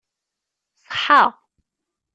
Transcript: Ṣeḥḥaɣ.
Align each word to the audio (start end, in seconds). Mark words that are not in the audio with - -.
Ṣeḥḥaɣ. 0.87 1.29